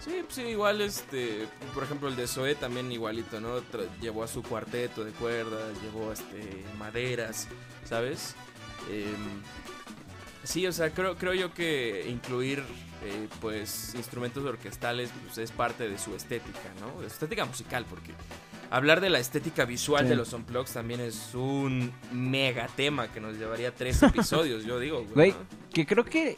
[0.04, 3.58] Sí, pues sí, igual este, por ejemplo el de Zoé también igualito, ¿no?
[3.58, 7.48] Tra- llevó a su cuarteto de cuerdas, llevó este maderas,
[7.84, 8.34] ¿sabes?
[8.90, 9.42] Em,
[10.42, 12.64] sí, o sea, creo, creo yo que incluir
[13.02, 17.00] eh, pues instrumentos orquestales pues, es parte de su estética, ¿no?
[17.00, 18.12] De su estética musical, porque
[18.70, 20.10] hablar de la estética visual Sí.
[20.10, 24.98] de los unplugs también es un mega tema que nos llevaría tres episodios, yo digo,
[25.02, 25.14] güey.
[25.14, 25.38] Güey, ¿no?
[25.72, 26.36] que creo que.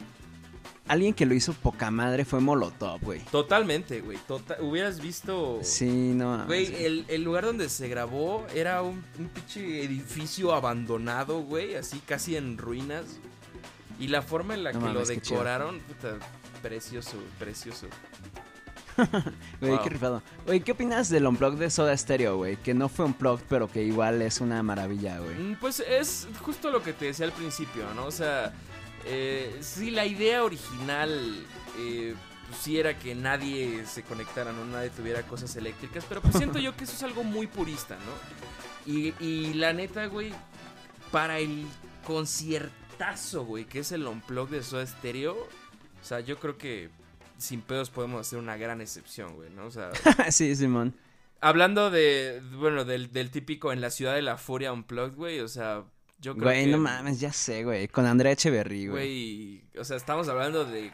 [0.85, 3.21] Alguien que lo hizo poca madre fue Molotov, güey.
[3.31, 4.17] Totalmente, güey.
[4.27, 5.59] tota- hubieras visto...
[5.63, 6.45] Sí, no.
[6.45, 6.75] Güey, sí.
[6.77, 12.35] el, el lugar donde se grabó era un, un pinche edificio abandonado, güey, así casi
[12.35, 13.05] en ruinas.
[13.97, 16.17] Y la forma en la No que lo mames, decoraron, puta,
[16.63, 17.87] precioso, precioso.
[19.59, 19.83] Güey, Wow.
[19.83, 20.23] qué rifado.
[20.45, 22.57] Güey, ¿qué opinas del unplug de Soda Stereo, güey?
[22.57, 25.35] Que no fue unplug, pero que igual es una maravilla, güey.
[25.35, 28.05] Mm, Pues es justo lo que te decía al principio, ¿no?
[28.05, 28.53] O sea,
[29.05, 31.43] eh, sí, la idea original
[31.79, 32.13] eh,
[32.47, 34.63] pues sí era que nadie se conectara, ¿no?
[34.65, 38.91] Nadie tuviera cosas eléctricas, pero pues siento yo que eso es algo muy purista, ¿no?
[38.93, 40.31] Y, y la neta, güey,
[41.11, 41.65] para el
[42.05, 45.35] conciertazo, güey, que es el unplug de Soda Stereo,
[46.03, 46.89] o sea, yo creo que
[47.37, 49.65] sin pedos podemos hacer una gran excepción, güey, ¿no?
[49.65, 49.89] O sea,
[50.31, 50.93] sí, Simón.
[51.41, 55.47] hablando de, bueno, del, del típico en la ciudad de la furia unplugged, güey, o
[55.47, 55.83] sea,
[56.19, 56.71] yo creo Güey, que...
[56.71, 57.87] no mames, ya sé, güey.
[57.89, 59.61] Con Andrea Echeverry, güey.
[59.67, 60.91] Güey, o sea, estamos hablando de.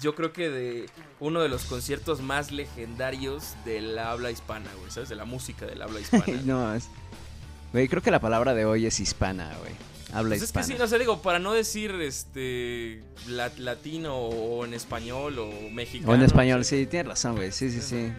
[0.00, 0.86] Yo creo que de
[1.18, 5.08] uno de los conciertos más legendarios del habla hispana, güey, ¿sabes?
[5.08, 6.24] De la música del habla hispana.
[6.44, 6.88] no mames.
[7.72, 9.72] Güey, creo que la palabra de hoy es hispana, güey.
[10.14, 10.66] Habla Pues es que hispana.
[10.66, 16.12] sí, no sé, digo, para no decir este la- latino o en español o mexicano.
[16.12, 17.50] o en español, sea, sí, tienes razón, güey.
[17.52, 18.12] Sí, sí, sí.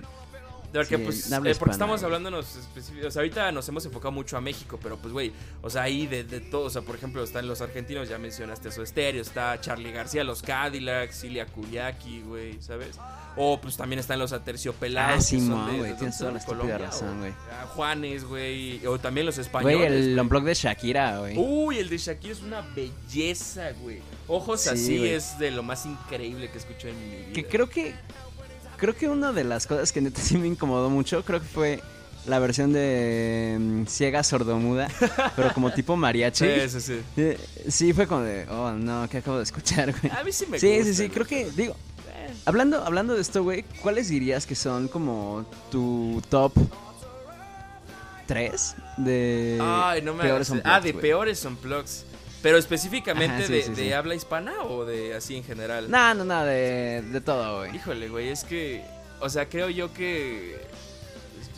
[0.80, 3.08] Porque, pues, eh, porque estamos hablándonos específicos.
[3.08, 6.08] O sea, ahorita nos hemos enfocado mucho a México, pero pues, güey, o sea, ahí
[6.08, 6.66] de, de todo.
[6.66, 9.22] O sea, por ejemplo, están los argentinos, ya mencionaste su estéreo.
[9.22, 12.98] Está Charlie García, los Cadillacs, Cilia Kuyaki, güey, ¿sabes?
[13.38, 15.18] O pues también están los aterciopelados.
[15.18, 17.34] Ah, sí, güey, tienes toda la razón, güey.
[17.76, 18.86] Juanes, güey.
[18.86, 19.78] O también los españoles.
[19.78, 21.38] Güey, el unplug de Shakira, güey.
[21.38, 24.00] Uy, el de Shakira es una belleza, güey.
[24.28, 27.34] Ojos así es de lo más increíble que escucho en mi vida.
[27.34, 27.94] Que creo que.
[28.86, 31.82] Creo que una de las cosas que neta sí me incomodó mucho, creo que fue
[32.28, 34.90] la versión de mm, ciega sordomuda,
[35.36, 36.46] pero como tipo mariachi.
[36.46, 37.02] Sí, sí, sí.
[37.18, 40.14] Eh, sí, fue como de, oh no, ¿qué acabo de escuchar, güey?
[40.16, 41.76] A mí sí me Sí, sí, sí, creo que, digo,
[42.46, 46.54] Hablando, hablando de esto, güey, ¿cuáles dirías que son como tu top
[48.28, 52.06] 3 de Ay, no me peores Ah, de peores unplugs.
[52.46, 55.90] Pero específicamente de, habla hispana o de así en general?
[55.90, 57.76] No, no, no, de, de todo, güey.
[57.76, 58.86] Híjole, güey, es que,
[59.20, 60.56] o sea, creo yo que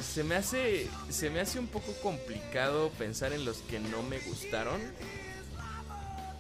[0.02, 4.20] se me hace, se me hace un poco complicado pensar en los que no me
[4.20, 4.80] gustaron.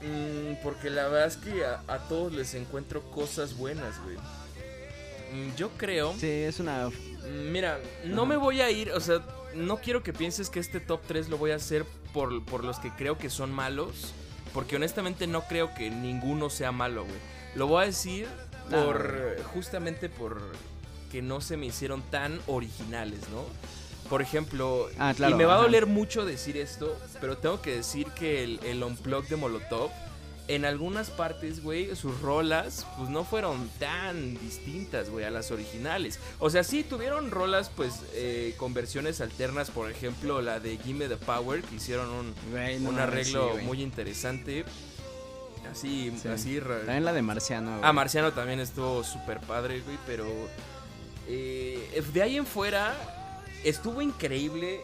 [0.01, 4.15] Mm, porque la verdad es que a, todos les encuentro cosas buenas, güey.
[4.15, 6.13] Mm, yo creo.
[6.17, 6.89] Sí, es una.
[7.51, 9.19] Mira, no me voy a ir, o sea,
[9.55, 11.83] no quiero que pienses que este top 3 lo voy a hacer
[12.13, 14.13] por, por los que creo que son malos.
[14.53, 17.17] Porque honestamente no creo que ninguno sea malo, güey.
[17.55, 18.27] Lo voy a decir
[18.69, 19.38] por.
[19.53, 20.41] justamente por
[21.12, 23.45] que no se me hicieron tan originales, ¿no?
[24.10, 28.07] Por ejemplo, ah, y me va a doler mucho decir esto, pero tengo que decir
[28.12, 29.91] que el, el unplug de Molotov,
[30.47, 36.19] en algunas partes, güey, sus rolas, pues no fueron tan distintas, güey, a las originales.
[36.39, 41.07] O sea, sí tuvieron rolas, pues, eh, con versiones alternas, por ejemplo, la de Gimme
[41.07, 42.33] the Power, que hicieron un,
[42.88, 44.63] un arreglo muy interesante.
[45.71, 46.60] Así, así.
[46.60, 47.79] También la de Marciano.
[47.83, 50.25] Ah, Marciano también estuvo súper padre, güey, pero.
[51.27, 52.95] Eh, de ahí en fuera,
[53.63, 54.81] estuvo increíble.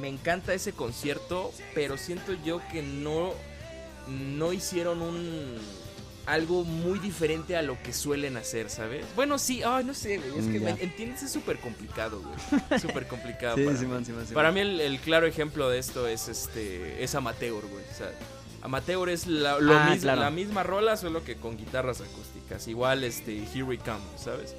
[0.00, 3.32] Me encanta ese concierto, pero siento yo que no,
[4.08, 5.56] no hicieron un
[6.26, 9.06] algo muy diferente a lo que suelen hacer, ¿sabes?
[9.16, 10.38] Bueno, sí, ay, no sé, güey.
[10.38, 11.22] Es que, me, ¿entiendes?
[11.22, 12.80] Es súper complicado, güey.
[12.80, 13.56] Súper complicado.
[13.56, 14.04] sí, para, sí, mí.
[14.04, 17.82] Sí, sí, para mí el, claro ejemplo de esto es este es Amateur, güey.
[17.82, 18.12] O sea,
[18.60, 22.68] Amateur es la, lo ah, la misma rola, solo que con guitarras acústicas.
[22.68, 24.54] Igual este Here We Come, ¿sabes?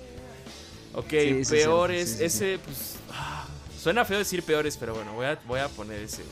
[0.94, 1.10] Ok,
[1.50, 2.20] peores.
[2.20, 2.96] ese, pues.
[3.12, 3.46] Ah,
[3.80, 6.24] Suena feo decir peores, pero bueno, voy a, voy a poner ese.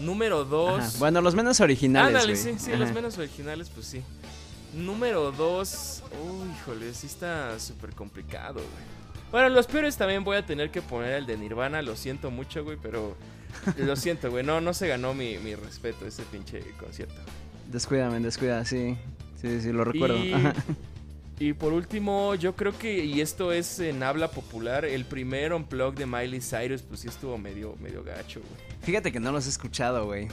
[0.00, 0.98] Número 2.
[0.98, 2.14] Bueno, los menos originales.
[2.14, 4.02] Ándale, sí, sí, los menos originales, pues sí.
[4.74, 6.02] Número 2.
[6.22, 8.96] Uy, híjole, sí está súper complicado, güey.
[9.32, 11.82] Bueno, los peores también voy a tener que poner el de Nirvana.
[11.82, 13.16] Lo siento mucho, güey, pero.
[13.78, 14.44] lo siento, güey.
[14.44, 17.16] No, no se ganó mi, mi respeto ese pinche concierto.
[17.70, 18.96] Descuídame, descuida, sí.
[19.40, 20.16] Sí, sí, lo recuerdo.
[20.16, 20.34] Y
[21.58, 26.06] por último, yo creo que, y esto es en habla popular, el primer unplug de
[26.06, 28.80] Miley Cyrus, pues sí estuvo medio, medio gacho, güey.
[28.82, 30.28] Fíjate que no los he escuchado, güey.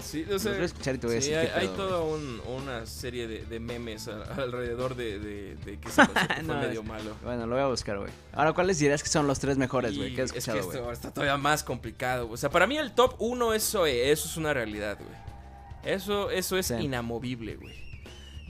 [0.00, 3.60] Sí, o sea, escuchar y te voy a decir hay, hay toda una serie de,
[3.60, 6.04] memes alrededor de, que ese
[6.44, 7.16] fue medio malo.
[7.24, 8.10] Bueno, lo voy a buscar, güey.
[8.32, 10.18] Ahora, ¿cuáles dirías que son los tres mejores, güey?
[10.20, 12.30] Es que esto está todavía más complicado.
[12.30, 14.12] O sea, para mí el top uno es Zoe.
[14.12, 15.94] Eso es una realidad, güey.
[15.94, 17.87] Eso, eso es inamovible, güey.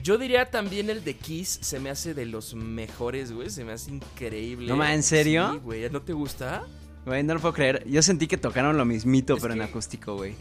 [0.02, 3.50] Yo diría también el de Kiss se me hace de los mejores, güey.
[3.50, 4.68] Se me hace increíble.
[4.68, 5.52] ¿No, ¿en serio?
[5.52, 5.90] Sí, güey.
[5.90, 6.64] ¿No te gusta?
[7.04, 7.84] Güey, no lo puedo creer.
[7.88, 10.34] Yo sentí que tocaron lo mismito, pero en acústico, güey.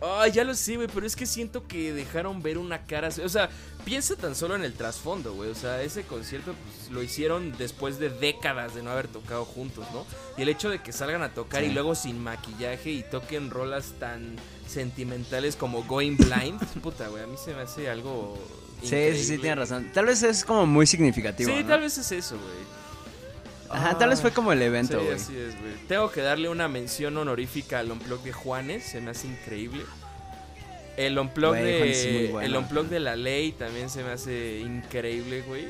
[0.00, 3.08] Ay, ya lo sé, güey, pero es que siento que dejaron ver una cara.
[3.22, 3.50] O sea,
[3.84, 5.50] piensa tan solo en el trasfondo, güey.
[5.50, 9.86] O sea, ese concierto pues, lo hicieron después de décadas de no haber tocado juntos,
[9.92, 10.06] ¿no?
[10.38, 13.92] Y el hecho de que salgan a tocar y luego sin maquillaje y toquen rolas
[13.98, 14.36] tan
[14.66, 18.38] sentimentales como Going Blind, puta, güey, a mí se me hace algo.
[18.82, 19.90] Sí, sí, sí, tiene razón.
[19.92, 21.54] Tal vez es como muy significativo.
[21.54, 22.80] Sí, tal vez es eso, güey.
[23.70, 25.18] Ajá, tal vez fue como el evento, güey.
[25.18, 25.74] Sí, así es, güey.
[25.86, 29.82] Tengo que darle una mención honorífica al Unplug de Juanes, se me hace increíble.
[30.96, 35.68] El Unplug de el unplug de la ley también se me hace increíble, güey.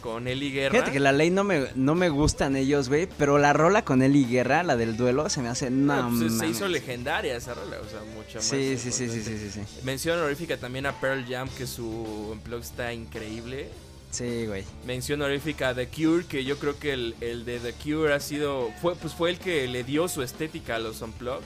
[0.00, 0.72] Con Eli Guerra.
[0.72, 3.06] Fíjate que la ley no me, no me gustan ellos, güey.
[3.18, 5.70] Pero la rola con Eli Guerra, la del duelo, se me hace.
[5.70, 8.44] No, pues, se hizo legendaria esa rola, o sea, mucho más.
[8.44, 11.86] Sí, sí, sí, sí, sí, sí, Mención honorífica también a Pearl Jam, que su
[12.32, 13.68] unplug está increíble.
[14.12, 14.62] Sí, güey.
[14.86, 18.20] Mención honorífica a The Cure, que yo creo que el, el, de The Cure ha
[18.20, 18.70] sido.
[18.82, 21.42] Fue, pues fue el que le dio su estética a los Unplugged.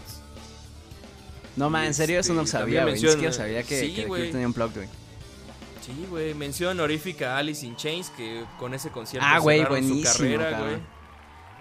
[1.54, 3.00] No, man, en serio, eso no este, sabía, güey.
[3.00, 4.88] Ni siquiera sabía que, sí, que The Cure tenía Unplugged, güey.
[5.80, 6.34] Sí, güey.
[6.34, 10.60] Mención honorífica a Alice in Chains, que con ese concierto ah, güey, buenísimo, su carrera,
[10.60, 10.95] güey.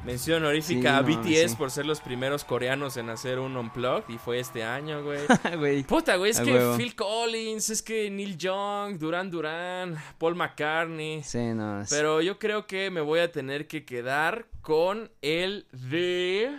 [0.06, 4.40] Mención honorífica a BTS por ser los primeros coreanos en hacer un Unplugged y fue
[4.40, 5.84] este año, güey.
[5.84, 11.24] Puta, güey, es que Phil Collins, es que Neil Young, Duran Duran, Paul McCartney.
[11.24, 11.82] Sí, no.
[11.90, 16.56] Pero yo creo que me voy a tener que quedar con el de...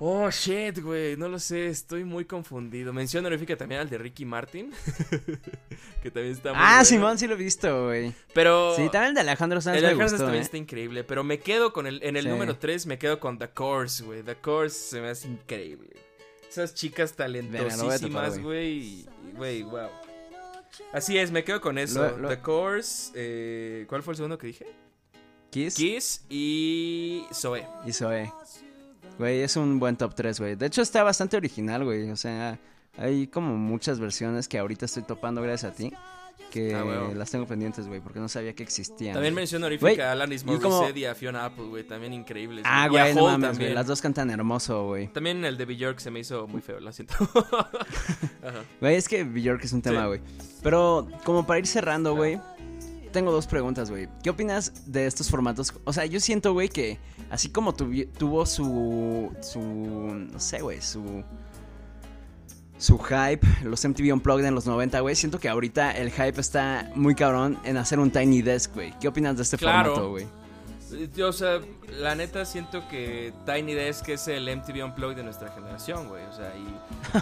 [0.00, 2.92] Oh, shit, güey, no lo sé, estoy muy confundido.
[2.92, 4.72] Mención honorífica también al de Ricky Martin,
[6.02, 8.14] que también está muy Ah, Simón sí lo he visto, güey.
[8.32, 8.76] Pero...
[8.76, 10.44] Sí, también el de Alejandro Sanz El de Alejandro Sanz también ¿eh?
[10.44, 12.00] está increíble, pero me quedo con el...
[12.04, 14.22] En el número 3 me quedo con The Course, güey.
[14.22, 15.90] The Course se me hace increíble.
[16.48, 19.04] Esas chicas talentosísimas, güey.
[19.34, 19.88] Güey, wow.
[20.92, 22.08] Así es, me quedo con eso.
[22.28, 24.66] The Course, eh, ¿cuál fue el segundo que dije?
[25.50, 25.74] Kiss.
[25.74, 27.66] Kiss y Zoe.
[27.84, 28.32] Y Zoe.
[29.18, 30.54] Güey, es un buen top 3, güey.
[30.54, 32.10] De hecho, está bastante original, güey.
[32.10, 32.58] O sea,
[32.96, 35.92] hay como muchas versiones que ahorita estoy topando gracias a ti.
[36.52, 39.12] Que ah, las tengo pendientes, güey, porque no sabía que existían.
[39.12, 41.84] También menciono honorífica a Alanis Morissette y a Fiona Apple, güey.
[41.84, 42.64] También increíbles.
[42.66, 43.74] Ah, güey, no mames, güey.
[43.74, 45.08] Las dos cantan hermoso, güey.
[45.08, 47.14] También el de Bjork se me hizo muy feo, lo siento.
[48.80, 50.20] Güey, es que Bjork es un tema, güey.
[50.62, 52.40] Pero como para ir cerrando, güey
[53.08, 54.08] tengo dos preguntas, güey.
[54.22, 55.72] ¿Qué opinas de estos formatos?
[55.84, 56.98] O sea, yo siento, güey, que
[57.30, 59.32] así como tuvo su.
[59.40, 59.60] su.
[59.60, 61.24] no sé, güey, su.
[62.78, 65.16] Su hype, los MTV Unplugged en los 90, güey.
[65.16, 68.94] Siento que ahorita el hype está muy cabrón en hacer un Tiny Desk, güey.
[69.00, 70.26] ¿Qué opinas de este formato, güey?
[71.14, 71.60] Yo, o sea,
[71.98, 76.24] la neta siento que Tiny Desk es el MTV Unplugged de nuestra generación, güey.
[76.24, 76.52] O sea,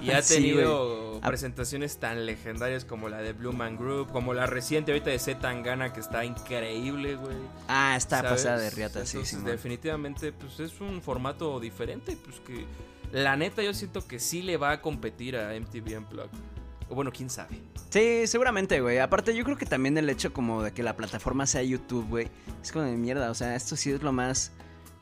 [0.00, 4.92] y, ha tenido presentaciones tan legendarias como la de Blue Man Group, como la reciente
[4.92, 7.36] ahorita de Z Tangana, que está increíble, güey.
[7.68, 9.36] Ah, está pasada de riata, sí, sí.
[9.44, 12.64] Definitivamente, pues es un formato diferente, pues que
[13.12, 16.55] la neta yo siento que sí le va a competir a MTV Unplugged.
[16.88, 17.60] O bueno, quién sabe.
[17.90, 18.98] Sí, seguramente, güey.
[18.98, 22.28] Aparte, yo creo que también el hecho como de que la plataforma sea YouTube, güey,
[22.62, 23.30] es como de mierda.
[23.30, 24.52] O sea, esto sí es lo más,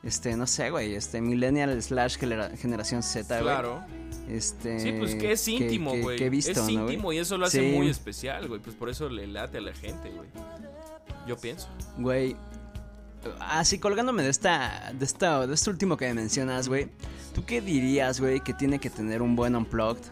[0.03, 3.43] este, no sé, güey, este, millennial slash generación Z, güey.
[3.43, 3.83] Claro.
[4.27, 6.21] Este, sí, pues que es íntimo, güey.
[6.37, 8.59] es íntimo y eso lo hace muy especial, güey.
[8.59, 10.29] Pues por eso le late a la gente, güey.
[11.27, 11.67] Yo pienso.
[11.97, 12.35] Güey,
[13.39, 16.89] así colgándome de esta, de esta, de este último que me mencionas, güey.
[17.33, 20.03] ¿Tú qué dirías, güey, que tiene que tener un buen unplugged?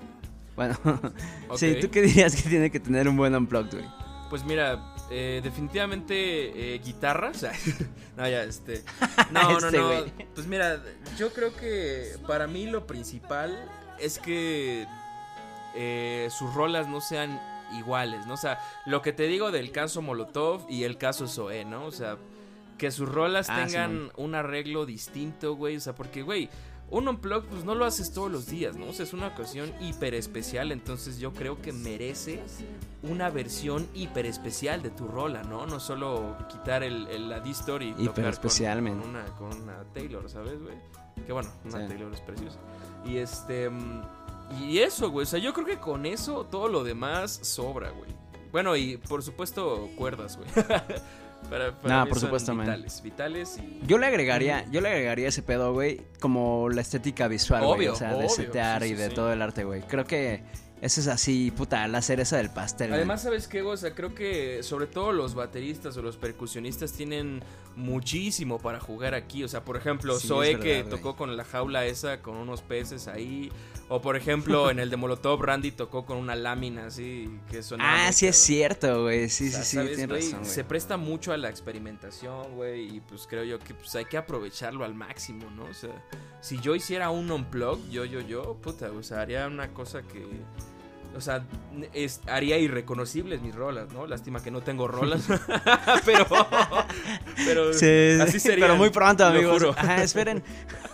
[0.55, 0.77] Bueno,
[1.55, 3.89] sí, ¿tú qué dirías que tiene que tener un buen unplugged, güey?
[4.29, 7.51] Pues mira, eh, definitivamente eh, guitarra, o sea,
[8.17, 8.83] no, ya, este,
[9.31, 9.91] no, no, este no,
[10.33, 10.81] pues mira,
[11.17, 14.87] yo creo que para mí lo principal es que
[15.75, 17.39] eh, sus rolas no sean
[17.77, 18.35] iguales, ¿no?
[18.35, 21.85] O sea, lo que te digo del caso Molotov y el caso Zoé, ¿no?
[21.85, 22.17] O sea,
[22.77, 26.49] que sus rolas ah, tengan un arreglo distinto, güey, o sea, porque, güey,
[26.89, 28.87] un unplug pues no lo haces todos los días, ¿no?
[28.87, 32.41] O sea, es una ocasión hiper especial, entonces yo creo que merece
[33.01, 35.65] una versión hiper especial de tu rola, ¿no?
[35.65, 40.75] No solo quitar el, la D-Story y tocar con, una, con una Taylor, ¿sabes, güey?
[41.25, 42.59] Que bueno, una Taylor es preciosa.
[43.05, 43.69] Y este...
[43.69, 44.01] Mm,
[44.61, 48.11] y eso, güey, o sea, yo creo que con eso todo lo demás sobra, güey.
[48.51, 50.49] Bueno, y por supuesto cuerdas, güey.
[51.83, 56.69] no, por supuesto, vitales, vitales Yo le agregaría, yo le agregaría ese pedo, güey, como
[56.69, 59.81] la estética visual, güey, o sea, de setear y de todo el arte, güey.
[59.81, 60.43] Creo que
[60.83, 62.91] eso es así, puta, la cereza del pastel.
[62.91, 63.61] Además, ¿sabes qué?
[63.61, 67.41] O sea, creo que sobre todo los bateristas o los percusionistas tienen
[67.77, 69.45] muchísimo para jugar aquí.
[69.45, 73.49] O sea, por ejemplo, Zoe que tocó con la jaula esa, con unos peces ahí.
[73.95, 78.07] O por ejemplo, en el de Molotov, Randy tocó con una lámina así que sonaba.
[78.07, 79.29] Ah, sí es cierto, güey.
[79.29, 82.95] Sí, sí, sí, tienes razón, Se presta mucho a la experimentación, güey.
[82.95, 85.65] Y pues creo yo que pues hay que aprovecharlo al máximo, ¿no?
[85.65, 85.91] O sea,
[86.41, 90.25] si yo hiciera un unplug, yo, yo, yo, puta, o sea, haría una cosa que
[91.15, 91.43] o sea,
[91.93, 94.07] es, haría irreconocibles mis rolas, ¿no?
[94.07, 95.27] Lástima que no tengo rolas.
[96.05, 96.25] pero.
[97.45, 97.73] Pero.
[97.73, 98.65] Sí, así sería.
[98.65, 99.63] Pero muy pronto, amigos.
[99.77, 100.43] Ajá, esperen.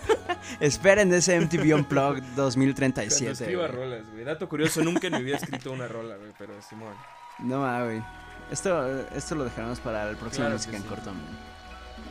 [0.60, 3.25] esperen ese MTV Unplugged 2037.
[3.25, 4.23] Cuando escriba rolas, güey.
[4.25, 6.32] Dato curioso, nunca en mi vida he escrito una rola, güey.
[6.38, 6.93] Pero Simón.
[7.39, 8.03] No mames, güey.
[8.51, 11.12] Esto, esto lo dejaremos para el próximo música en corto,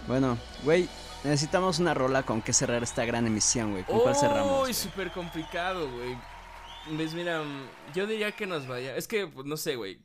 [0.06, 0.88] Bueno, güey.
[1.24, 3.82] Necesitamos una rola con que cerrar esta gran emisión, güey.
[3.82, 4.68] ¿Con cuál cerramos?
[4.68, 6.16] Uy, súper complicado, güey.
[6.96, 7.42] Pues mira,
[7.94, 8.96] yo diría que nos vaya.
[8.96, 10.00] Es que, no sé, güey.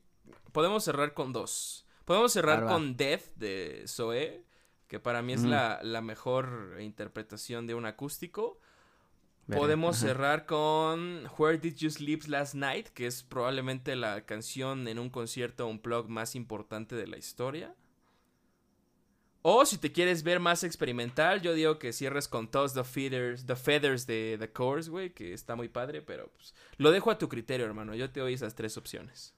[0.52, 1.86] Podemos cerrar con dos.
[2.06, 4.44] Podemos cerrar con Death de Zoe,
[4.88, 8.60] que para mí es la, mejor interpretación de un acústico.
[9.48, 15.00] Podemos cerrar con Where Did You Sleep Last Night, que es probablemente la canción en
[15.00, 17.76] un concierto un blog más importante de la historia.
[19.46, 23.46] O si te quieres ver más experimental, yo digo que cierres con Toss the Feathers,
[23.46, 27.18] the feathers de The Course, güey, que está muy padre, pero pues, lo dejo a
[27.18, 27.94] tu criterio, hermano.
[27.94, 29.34] Yo te doy esas tres opciones.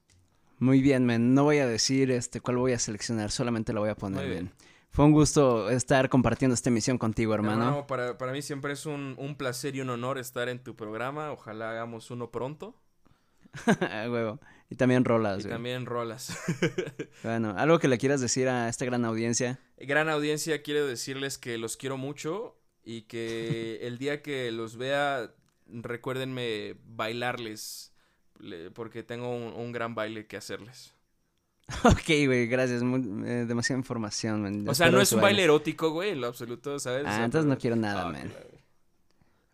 [0.59, 1.33] Muy bien, men.
[1.33, 4.51] No voy a decir este cuál voy a seleccionar, solamente lo voy a poner bien.
[4.91, 7.87] Fue un gusto estar compartiendo esta emisión contigo, hermano.
[7.87, 11.31] para, para, mí siempre es un, un, placer y un honor estar en tu programa.
[11.31, 12.75] Ojalá hagamos uno pronto.
[13.91, 14.39] Huevo.
[14.69, 15.45] Y también rolas.
[15.45, 16.37] Y también rolas.
[17.23, 19.59] bueno, algo que le quieras decir a esta gran audiencia.
[19.77, 25.31] Gran audiencia, quiero decirles que los quiero mucho y que el día que los vea,
[25.67, 27.93] recuérdenme bailarles,
[28.73, 30.93] porque tengo un, gran baile que hacerles.
[31.83, 32.83] Ok, güey, gracias.
[32.83, 37.05] Eh, demasiada información, O sea, no es un baile erótico, güey, en lo absoluto, ¿sabes?
[37.07, 38.31] Ah, entonces no quiero nada, ah, man.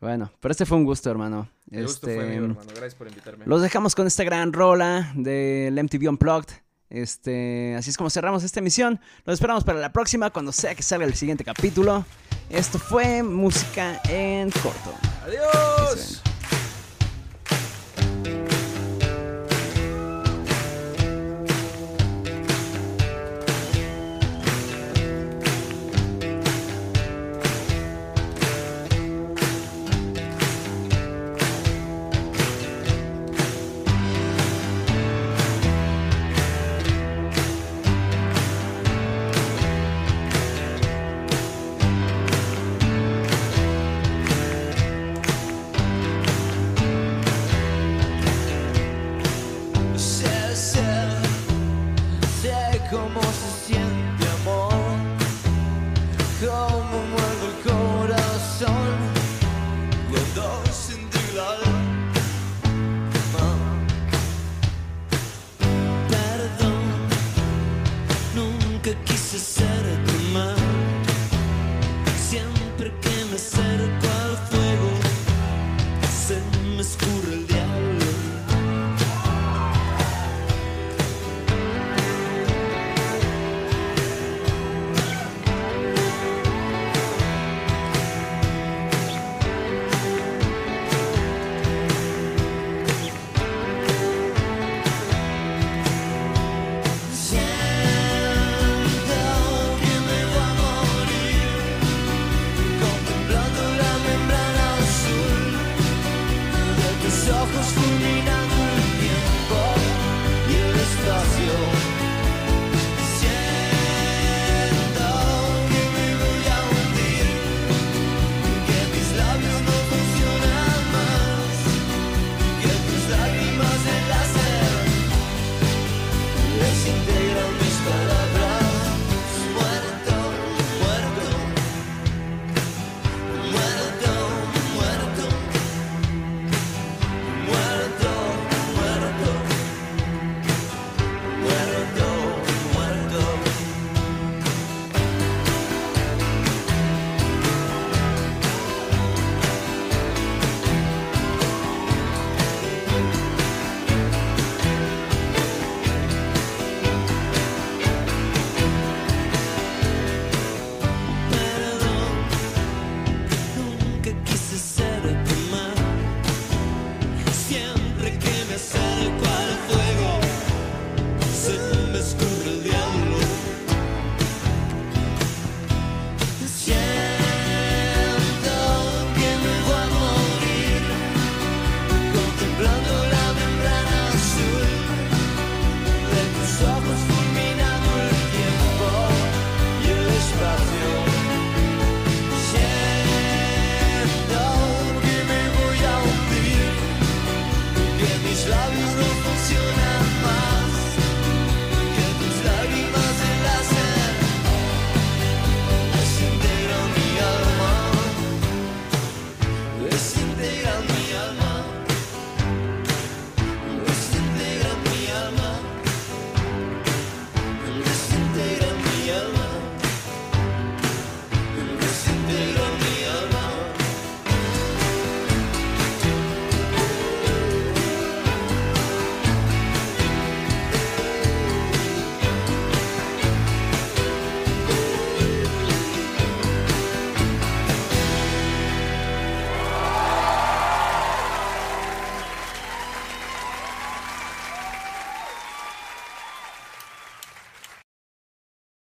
[0.02, 1.48] Bueno, pero este fue un gusto, hermano.
[1.70, 2.60] El gusto fue mío, hermano.
[2.66, 3.46] Gracias por invitarme.
[3.46, 6.50] Los dejamos con esta gran rola del MTV Unplugged.
[6.90, 9.00] Este, así es como cerramos esta emisión.
[9.26, 12.04] Los esperamos para la próxima, cuando sea que salga el siguiente capítulo.
[12.50, 14.92] Esto fue Música en Corto.
[15.24, 16.22] Adiós.